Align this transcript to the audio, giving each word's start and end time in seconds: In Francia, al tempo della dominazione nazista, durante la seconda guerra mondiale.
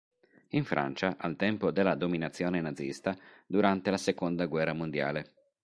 In 0.55 0.65
Francia, 0.65 1.15
al 1.19 1.35
tempo 1.35 1.69
della 1.69 1.93
dominazione 1.93 2.59
nazista, 2.59 3.15
durante 3.45 3.91
la 3.91 3.97
seconda 3.97 4.47
guerra 4.47 4.73
mondiale. 4.73 5.33